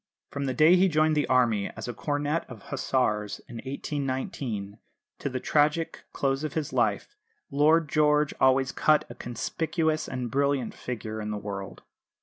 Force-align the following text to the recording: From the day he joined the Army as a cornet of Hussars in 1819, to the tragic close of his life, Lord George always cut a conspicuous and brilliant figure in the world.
From 0.31 0.45
the 0.45 0.55
day 0.55 0.75
he 0.77 0.87
joined 0.87 1.15
the 1.15 1.27
Army 1.27 1.69
as 1.77 1.87
a 1.87 1.93
cornet 1.93 2.43
of 2.49 2.63
Hussars 2.71 3.39
in 3.47 3.57
1819, 3.57 4.79
to 5.19 5.29
the 5.29 5.39
tragic 5.39 6.05
close 6.11 6.43
of 6.43 6.53
his 6.55 6.73
life, 6.73 7.15
Lord 7.51 7.87
George 7.87 8.33
always 8.39 8.71
cut 8.71 9.05
a 9.11 9.13
conspicuous 9.13 10.09
and 10.09 10.31
brilliant 10.31 10.73
figure 10.73 11.21
in 11.21 11.29
the 11.29 11.37
world. 11.37 11.83